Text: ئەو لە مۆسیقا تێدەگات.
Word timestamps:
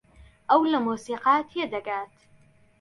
ئەو 0.49 0.61
لە 0.71 0.79
مۆسیقا 0.87 1.35
تێدەگات. 1.49 2.13